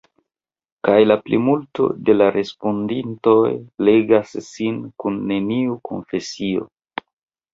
[0.87, 3.43] Kaj la plimulto de la respondintoj
[3.89, 6.65] ligas sin kun neniu konfesio.